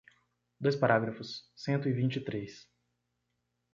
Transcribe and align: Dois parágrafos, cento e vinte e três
Dois 0.59 0.75
parágrafos, 0.75 1.43
cento 1.55 1.87
e 1.87 1.93
vinte 1.93 2.15
e 2.15 2.21
três 2.23 2.67